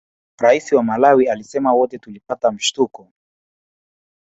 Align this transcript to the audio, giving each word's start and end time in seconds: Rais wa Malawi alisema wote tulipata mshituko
Rais 0.39 0.71
wa 0.71 0.83
Malawi 0.83 1.29
alisema 1.29 1.73
wote 1.73 1.97
tulipata 1.97 2.51
mshituko 2.51 3.11